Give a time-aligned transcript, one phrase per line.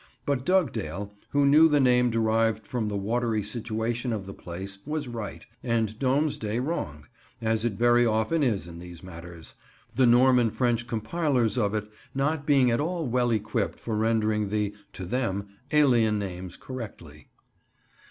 [0.25, 5.07] But Dugdale, who knew the name derived from the watery situation of the place, was
[5.07, 7.05] right, and Domesday wrong,
[7.39, 9.53] as it very often is in these matters,
[9.93, 14.73] the Norman French compilers of it not being at all well equipped for rendering the,
[14.93, 17.27] to them, alien names correctly.